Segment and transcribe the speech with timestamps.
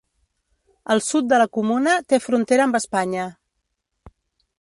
[0.93, 3.27] El sud de la comuna té frontera amb Espanya.